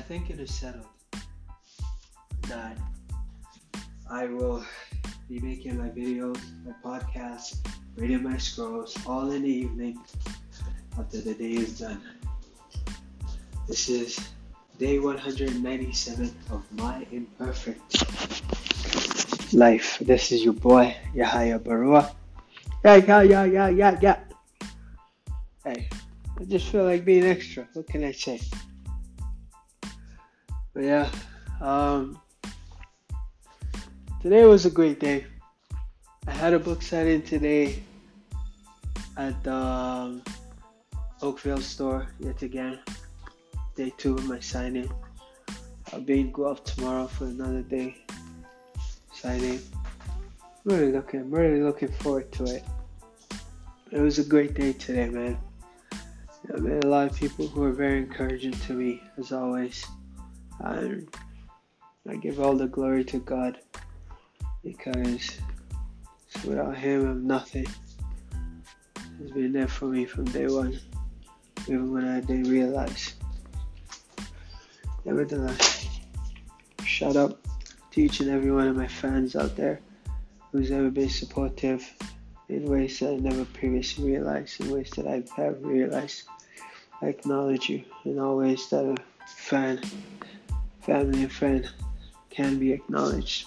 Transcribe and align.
I 0.00 0.02
think 0.02 0.30
it 0.30 0.40
is 0.40 0.48
settled 0.54 0.88
that 2.48 2.74
I 4.10 4.24
will 4.24 4.64
be 5.28 5.38
making 5.40 5.76
my 5.76 5.90
videos, 5.90 6.40
my 6.64 6.72
podcasts, 6.82 7.58
reading 7.96 8.22
my 8.22 8.38
scrolls 8.38 8.96
all 9.04 9.30
in 9.30 9.42
the 9.42 9.50
evening 9.50 10.00
after 10.98 11.20
the 11.20 11.34
day 11.34 11.52
is 11.52 11.80
done. 11.80 12.00
This 13.68 13.90
is 13.90 14.18
day 14.78 14.98
197 14.98 16.34
of 16.50 16.64
my 16.72 17.06
imperfect 17.12 18.02
life. 19.52 19.98
This 20.00 20.32
is 20.32 20.42
your 20.42 20.54
boy, 20.54 20.96
Yahya 21.12 21.58
Barua. 21.58 22.10
Yeah, 22.82 22.96
yeah, 22.96 23.20
yeah, 23.20 23.44
yeah, 23.44 23.68
yeah, 23.68 23.98
yeah. 24.00 24.18
Hey, 25.62 25.90
I 26.40 26.44
just 26.44 26.68
feel 26.68 26.84
like 26.84 27.04
being 27.04 27.26
extra. 27.26 27.68
What 27.74 27.86
can 27.86 28.02
I 28.04 28.12
say? 28.12 28.40
But 30.80 30.86
yeah, 30.86 31.10
um, 31.60 32.18
today 34.22 34.46
was 34.46 34.64
a 34.64 34.70
great 34.70 34.98
day. 34.98 35.26
I 36.26 36.30
had 36.30 36.54
a 36.54 36.58
book 36.58 36.80
signing 36.80 37.20
today 37.20 37.82
at 39.18 39.44
the 39.44 39.54
um, 39.54 40.22
Oakville 41.20 41.60
store 41.60 42.06
yet 42.18 42.40
again. 42.40 42.78
Day 43.76 43.92
two 43.98 44.14
of 44.14 44.26
my 44.26 44.40
signing. 44.40 44.90
I'll 45.92 46.00
be 46.00 46.18
in 46.18 46.32
Guelph 46.32 46.64
tomorrow 46.64 47.08
for 47.08 47.26
another 47.26 47.60
day 47.60 47.98
signing. 49.12 49.60
I'm 50.00 50.64
really 50.64 50.92
looking, 50.92 51.20
I'm 51.20 51.30
really 51.30 51.60
looking 51.60 51.92
forward 51.92 52.32
to 52.32 52.44
it. 52.44 52.64
It 53.90 54.00
was 54.00 54.18
a 54.18 54.24
great 54.24 54.54
day 54.54 54.72
today, 54.72 55.10
man. 55.10 55.36
I 55.92 56.58
met 56.58 56.84
a 56.86 56.88
lot 56.88 57.10
of 57.10 57.14
people 57.18 57.48
who 57.48 57.60
were 57.60 57.72
very 57.72 57.98
encouraging 57.98 58.52
to 58.52 58.72
me, 58.72 59.02
as 59.18 59.30
always. 59.30 59.84
And 60.60 61.08
I 62.08 62.16
give 62.16 62.40
all 62.40 62.54
the 62.54 62.66
glory 62.66 63.04
to 63.04 63.18
God 63.18 63.58
because 64.62 65.38
without 66.44 66.76
Him, 66.76 67.08
I'm 67.08 67.26
nothing. 67.26 67.66
He's 69.18 69.32
been 69.32 69.52
there 69.52 69.68
for 69.68 69.86
me 69.86 70.04
from 70.04 70.24
day 70.24 70.46
one, 70.46 70.78
even 71.62 71.92
when 71.92 72.06
I 72.06 72.20
didn't 72.20 72.50
realize. 72.50 73.14
Nevertheless, 75.04 75.88
shout 76.84 77.16
out 77.16 77.38
to 77.92 78.02
each 78.02 78.20
and 78.20 78.30
every 78.30 78.52
one 78.52 78.68
of 78.68 78.76
my 78.76 78.86
fans 78.86 79.34
out 79.34 79.56
there 79.56 79.80
who's 80.52 80.70
ever 80.70 80.90
been 80.90 81.08
supportive 81.08 81.88
in 82.48 82.64
ways 82.66 82.98
that 82.98 83.10
I 83.12 83.16
never 83.16 83.44
previously 83.44 84.04
realized, 84.04 84.60
in 84.60 84.70
ways 84.70 84.90
that 84.96 85.06
I 85.06 85.22
have 85.40 85.62
realized. 85.62 86.24
I 87.00 87.06
acknowledge 87.06 87.68
you 87.68 87.84
in 88.04 88.18
all 88.18 88.36
ways 88.36 88.68
that 88.70 88.84
a 88.84 88.96
fan 89.26 89.80
family 90.90 91.22
and 91.22 91.30
friend 91.30 91.70
can 92.30 92.58
be 92.58 92.72
acknowledged. 92.72 93.46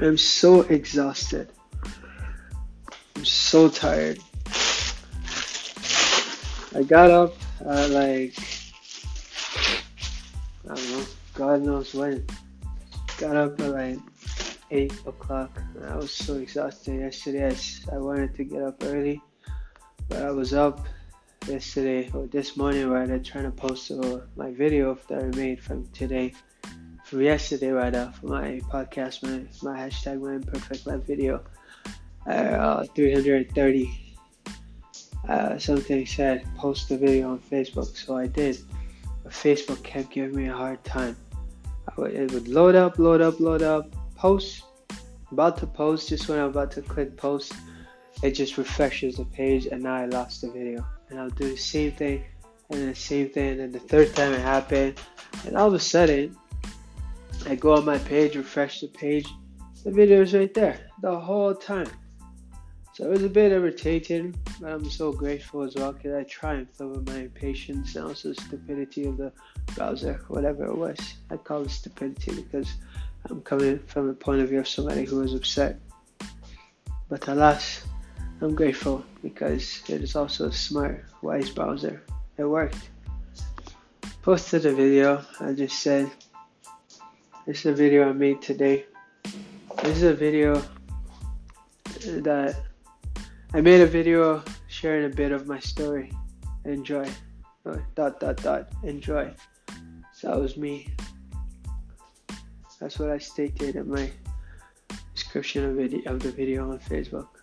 I'm 0.00 0.16
so 0.16 0.62
exhausted. 0.62 1.52
I'm 3.14 3.26
so 3.26 3.68
tired. 3.68 4.20
I 6.74 6.82
got 6.82 7.10
up 7.10 7.34
at 7.60 7.90
like, 7.90 8.32
I 10.64 10.74
don't 10.74 10.90
know, 10.92 11.04
God 11.34 11.60
knows 11.60 11.92
when. 11.92 12.24
Got 13.18 13.36
up 13.36 13.60
at 13.60 13.72
like 13.72 13.98
8 14.70 14.92
o'clock. 15.04 15.50
I 15.88 15.96
was 15.96 16.10
so 16.10 16.36
exhausted 16.36 17.00
yesterday. 17.00 17.54
I, 17.54 17.96
I 17.96 17.98
wanted 17.98 18.34
to 18.36 18.44
get 18.44 18.62
up 18.62 18.82
early, 18.84 19.20
but 20.08 20.22
I 20.22 20.30
was 20.30 20.54
up 20.54 20.86
yesterday 21.46 22.10
or 22.12 22.26
this 22.26 22.56
morning 22.56 22.88
rather 22.88 23.18
trying 23.18 23.44
to 23.44 23.50
post 23.50 23.90
uh, 23.90 24.20
my 24.36 24.52
video 24.52 24.96
that 25.08 25.22
I 25.22 25.36
made 25.36 25.62
from 25.62 25.86
today 25.88 26.32
from 27.04 27.22
yesterday 27.22 27.70
rather 27.70 28.12
for 28.20 28.26
my 28.26 28.60
podcast 28.70 29.22
my, 29.22 29.44
my 29.62 29.78
hashtag 29.78 30.20
my 30.20 30.34
imperfect 30.34 30.86
life 30.86 31.04
video 31.06 31.42
uh, 32.26 32.84
330 32.94 34.10
uh, 35.28 35.58
something 35.58 36.06
said 36.06 36.44
post 36.56 36.88
the 36.88 36.98
video 36.98 37.30
on 37.30 37.38
Facebook. 37.38 37.96
So 37.96 38.16
I 38.16 38.26
did. 38.26 38.58
But 39.22 39.32
Facebook 39.32 39.82
kept 39.82 40.10
giving 40.10 40.34
me 40.34 40.48
a 40.48 40.52
hard 40.52 40.82
time. 40.84 41.16
It 41.98 42.32
would 42.32 42.48
load 42.48 42.74
up 42.74 42.98
load 42.98 43.20
up 43.20 43.40
load 43.40 43.62
up 43.62 43.94
post 44.16 44.64
about 45.32 45.56
to 45.58 45.66
post 45.66 46.08
just 46.08 46.28
when 46.28 46.38
I'm 46.38 46.46
about 46.46 46.70
to 46.72 46.82
click 46.82 47.16
post 47.16 47.52
it 48.22 48.32
just 48.32 48.58
refreshes 48.58 49.16
the 49.16 49.24
page 49.24 49.66
and 49.66 49.82
now 49.82 49.94
I 49.94 50.06
lost 50.06 50.42
the 50.42 50.50
video. 50.50 50.86
And 51.08 51.18
I'll 51.18 51.30
do 51.30 51.50
the 51.50 51.56
same 51.56 51.92
thing 51.92 52.24
and 52.70 52.88
the 52.88 52.94
same 52.94 53.28
thing 53.30 53.48
and 53.50 53.60
then 53.60 53.72
the 53.72 53.80
third 53.80 54.14
time 54.14 54.32
it 54.32 54.40
happened 54.40 55.00
and 55.44 55.56
all 55.56 55.68
of 55.68 55.74
a 55.74 55.80
sudden 55.80 56.36
I 57.46 57.54
go 57.56 57.74
on 57.74 57.84
my 57.84 57.98
page 57.98 58.36
refresh 58.36 58.80
the 58.80 58.88
page 58.88 59.28
the 59.82 59.90
video 59.90 60.22
is 60.22 60.34
right 60.34 60.52
there 60.54 60.78
the 61.00 61.18
whole 61.18 61.54
time. 61.54 61.88
So 62.92 63.06
it 63.06 63.10
was 63.10 63.24
a 63.24 63.28
bit 63.28 63.50
irritating 63.52 64.34
but 64.60 64.72
I'm 64.72 64.84
so 64.84 65.10
grateful 65.10 65.62
as 65.62 65.74
well 65.74 65.92
because 65.92 66.12
I 66.14 66.22
triumphed 66.24 66.80
over 66.80 67.00
my 67.00 67.22
impatience 67.22 67.96
and 67.96 68.06
also 68.06 68.32
stupidity 68.34 69.06
of 69.06 69.16
the 69.16 69.32
browser 69.74 70.22
whatever 70.28 70.66
it 70.66 70.76
was. 70.76 70.98
I 71.30 71.38
call 71.38 71.62
it 71.62 71.70
stupidity 71.70 72.42
because 72.42 72.74
I'm 73.28 73.40
coming 73.40 73.80
from 73.86 74.06
the 74.06 74.14
point 74.14 74.42
of 74.42 74.50
view 74.50 74.60
of 74.60 74.68
somebody 74.68 75.04
who 75.04 75.16
was 75.16 75.34
upset. 75.34 75.80
But 77.08 77.26
alas 77.26 77.82
I'm 78.42 78.54
grateful 78.54 79.04
because 79.22 79.82
it 79.86 80.02
is 80.02 80.16
also 80.16 80.46
a 80.46 80.52
smart, 80.52 81.04
wise 81.20 81.50
browser. 81.50 82.02
It 82.38 82.44
worked. 82.44 82.88
Posted 84.22 84.64
a 84.64 84.72
video. 84.72 85.22
I 85.40 85.52
just 85.52 85.82
said, 85.82 86.10
this 87.46 87.60
is 87.60 87.66
a 87.66 87.74
video 87.74 88.08
I 88.08 88.12
made 88.12 88.40
today. 88.40 88.86
This 89.82 89.98
is 89.98 90.02
a 90.04 90.14
video 90.14 90.62
that 92.06 92.56
I 93.52 93.60
made 93.60 93.82
a 93.82 93.86
video 93.86 94.42
sharing 94.68 95.04
a 95.04 95.14
bit 95.14 95.32
of 95.32 95.46
my 95.46 95.60
story. 95.60 96.10
Enjoy. 96.64 97.06
Oh, 97.66 97.78
dot 97.94 98.20
dot 98.20 98.38
dot. 98.42 98.70
Enjoy. 98.84 99.34
So 100.14 100.28
that 100.28 100.40
was 100.40 100.56
me. 100.56 100.88
That's 102.80 102.98
what 102.98 103.10
I 103.10 103.18
stated 103.18 103.76
in 103.76 103.90
my 103.90 104.10
description 105.14 105.66
of, 105.66 105.76
video, 105.76 106.10
of 106.10 106.20
the 106.20 106.32
video 106.32 106.70
on 106.70 106.78
Facebook 106.78 107.39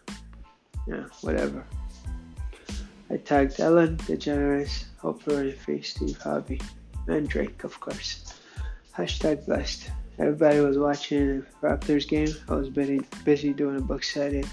yeah, 0.87 1.05
whatever. 1.21 1.65
I 3.09 3.17
tagged 3.17 3.59
Ellen 3.59 3.97
DeGeneres, 3.97 4.85
Oprah 5.01 5.53
Winfrey, 5.53 5.83
Steve 5.83 6.17
Harvey, 6.17 6.61
and 7.07 7.27
Drake, 7.27 7.63
of 7.63 7.79
course. 7.79 8.33
Hashtag 8.95 9.45
blessed. 9.45 9.89
Everybody 10.19 10.59
was 10.59 10.77
watching 10.77 11.39
the 11.39 11.45
Raptors 11.61 12.07
game. 12.07 12.33
I 12.49 12.55
was 12.55 12.69
busy, 12.69 13.01
busy 13.23 13.53
doing 13.53 13.77
a 13.77 13.81
book 13.81 14.03
signing 14.03 14.47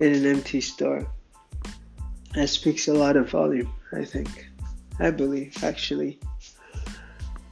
in 0.00 0.14
an 0.14 0.24
empty 0.24 0.60
store. 0.60 1.06
That 2.34 2.48
speaks 2.48 2.88
a 2.88 2.94
lot 2.94 3.16
of 3.16 3.30
volume, 3.30 3.72
I 3.92 4.04
think. 4.04 4.48
I 5.00 5.10
believe, 5.10 5.62
actually. 5.64 6.18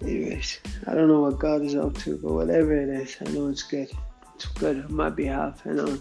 Anyways, 0.03 0.61
I 0.87 0.95
don't 0.95 1.09
know 1.09 1.23
what 1.23 1.39
God 1.39 1.63
is 1.63 1.75
up 1.75 1.97
to, 1.99 2.17
but 2.19 2.33
whatever 2.33 2.75
it 2.75 2.89
is, 2.89 3.17
I 3.21 3.31
know 3.31 3.49
it's 3.49 3.63
good. 3.63 3.91
It's 4.35 4.47
good 4.47 4.85
on 4.85 4.95
my 4.95 5.11
behalf, 5.11 5.65
and 5.65 5.81
on 5.81 6.01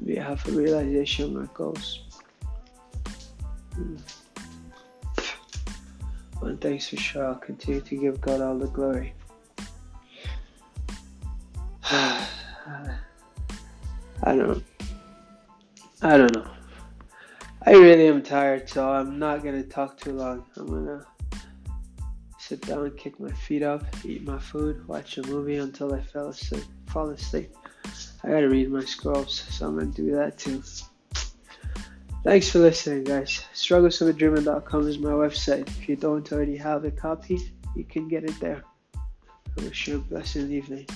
we 0.00 0.16
have 0.16 0.46
a 0.48 0.52
realization 0.52 1.48
goals. 1.54 2.00
Hmm. 3.74 3.96
One 6.40 6.58
thanks 6.58 6.88
for 6.88 6.96
sure, 6.96 7.26
I'll 7.26 7.36
continue 7.36 7.80
to 7.80 7.96
give 7.96 8.20
God 8.20 8.40
all 8.40 8.58
the 8.58 8.66
glory. 8.66 9.14
I 11.90 12.26
don't. 14.24 14.64
I 16.02 16.16
don't 16.16 16.34
know. 16.34 16.46
I 17.66 17.72
really 17.72 18.08
am 18.08 18.22
tired, 18.22 18.68
so 18.68 18.90
I'm 18.90 19.18
not 19.18 19.42
gonna 19.42 19.62
talk 19.62 19.98
too 19.98 20.12
long. 20.12 20.44
I'm 20.56 20.66
gonna 20.66 21.06
sit 22.38 22.60
down, 22.60 22.90
kick 22.96 23.18
my 23.18 23.32
feet 23.32 23.62
up, 23.62 23.84
eat 24.04 24.22
my 24.22 24.38
food, 24.38 24.86
watch 24.86 25.16
a 25.16 25.26
movie 25.26 25.56
until 25.56 25.94
I 25.94 26.02
fall 26.02 26.28
asleep. 26.28 26.64
Fall 26.88 27.08
asleep. 27.10 27.54
I 28.24 28.28
gotta 28.28 28.48
read 28.48 28.70
my 28.70 28.82
scrolls, 28.84 29.44
so 29.50 29.66
I'm 29.68 29.78
gonna 29.78 29.90
do 29.90 30.12
that 30.12 30.38
too. 30.38 30.62
Thanks 32.24 32.48
for 32.48 32.60
listening, 32.60 33.04
guys. 33.04 33.44
StrugglesOfADreamer.com 33.52 34.88
is 34.88 34.98
my 34.98 35.10
website. 35.10 35.68
If 35.68 35.90
you 35.90 35.96
don't 35.96 36.32
already 36.32 36.56
have 36.56 36.86
a 36.86 36.90
copy, 36.90 37.38
you 37.76 37.84
can 37.84 38.08
get 38.08 38.24
it 38.24 38.40
there. 38.40 38.62
I 38.96 39.62
wish 39.62 39.88
you 39.88 39.96
a 39.96 39.98
blessed 39.98 40.36
evening. 40.36 40.86